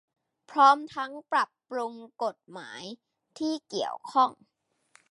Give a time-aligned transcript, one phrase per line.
[0.51, 1.93] พร้อมทั้งปรับปรุง
[2.23, 2.83] กฎหมาย
[3.37, 4.31] ที่เกี่ยวข้อง